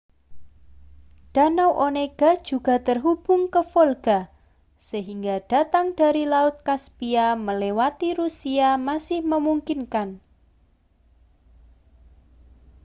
danau 1.35 1.69
onega 1.85 2.31
juga 2.49 2.75
terhubung 2.87 3.43
ke 3.53 3.61
volga 3.71 4.19
sehingga 4.89 5.35
datang 5.53 5.87
dari 5.99 6.23
laut 6.33 6.55
kaspia 6.67 7.27
melewati 7.47 8.09
rusia 8.19 8.69
masih 8.87 9.19
memungkinkan 9.31 10.09